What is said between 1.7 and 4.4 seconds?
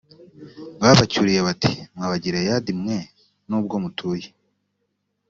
mwa bagileyadi mwe nubwo mutuye